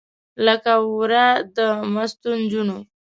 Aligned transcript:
لکه 0.45 0.73
ورا 0.97 1.27
د 1.55 1.57
مستو 1.93 2.31
نجونو 2.41 2.77